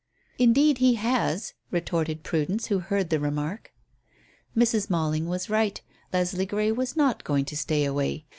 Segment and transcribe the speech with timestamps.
[0.39, 3.71] "Indeed he has," retorted Prudence, who heard the remark.
[4.57, 4.89] Mrs.
[4.89, 5.79] Malling was right,
[6.11, 8.25] Leslie Grey was not going to stay away.